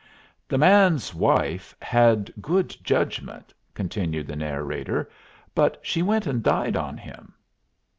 "The 0.47 0.57
man's 0.57 1.13
wife 1.13 1.75
had 1.79 2.33
good 2.41 2.75
judgment," 2.81 3.53
continued 3.75 4.25
the 4.25 4.35
narrator, 4.35 5.11
"but 5.53 5.77
she 5.83 6.01
went 6.01 6.25
and 6.25 6.41
died 6.41 6.75
on 6.75 6.97
him." 6.97 7.35